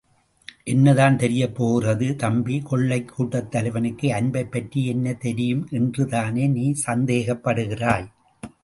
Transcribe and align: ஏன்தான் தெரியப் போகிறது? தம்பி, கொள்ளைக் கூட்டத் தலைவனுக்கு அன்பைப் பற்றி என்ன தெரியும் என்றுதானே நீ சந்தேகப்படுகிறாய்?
ஏன்தான் 0.63 1.17
தெரியப் 1.17 1.55
போகிறது? 1.55 2.15
தம்பி, 2.15 2.59
கொள்ளைக் 2.59 3.07
கூட்டத் 3.07 3.51
தலைவனுக்கு 3.51 4.13
அன்பைப் 4.13 4.51
பற்றி 4.51 4.85
என்ன 4.85 5.13
தெரியும் 5.13 5.67
என்றுதானே 5.71 6.47
நீ 6.47 6.73
சந்தேகப்படுகிறாய்? 6.85 8.11